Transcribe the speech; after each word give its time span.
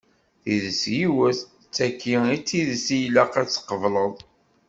Tidet 0.41 0.81
yiwet, 0.97 1.39
d 1.65 1.67
tagi 1.75 2.15
i 2.33 2.35
d 2.39 2.43
tidet 2.47 2.87
ilaq 2.99 3.33
ad 3.41 3.47
tt-tqebleḍ. 3.47 4.13